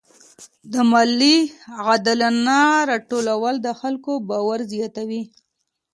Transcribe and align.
د 0.73 0.75
مالیې 0.91 1.37
عادلانه 1.85 2.59
راټولول 2.91 3.55
د 3.65 3.67
خلکو 3.79 4.11
باور 4.29 4.59
زیاتوي. 4.73 5.23